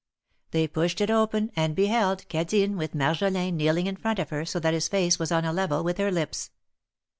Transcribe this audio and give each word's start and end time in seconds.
They 0.49 0.67
pushed 0.67 0.99
it 0.99 1.11
open 1.11 1.51
and 1.55 1.75
beheld 1.75 2.27
Cadine, 2.27 2.75
with 2.75 2.95
Marjolin 2.95 3.53
kneeling 3.55 3.85
in 3.85 3.97
front 3.97 4.17
of 4.17 4.31
her 4.31 4.45
so 4.45 4.59
that 4.59 4.73
his 4.73 4.87
face 4.87 5.19
was 5.19 5.31
on 5.31 5.45
a 5.45 5.53
level 5.53 5.83
with 5.83 5.99
her 5.99 6.09
lips. 6.11 6.49